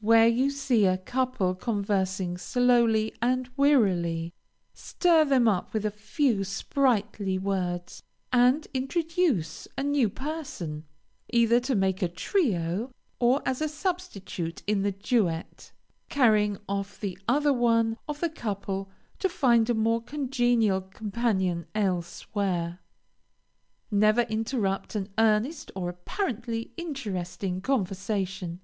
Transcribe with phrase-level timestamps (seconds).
[0.00, 4.32] Where you see a couple conversing slowly and wearily,
[4.74, 8.02] stir them up with a few sprightly words,
[8.32, 10.84] and introduce a new person,
[11.32, 15.70] either to make a trio, or, as a substitute in the duet,
[16.08, 18.90] carrying off the other one of the couple
[19.20, 22.80] to find a more congenial companion elsewhere.
[23.92, 28.58] Never interrupt an earnest or apparently interesting conversation.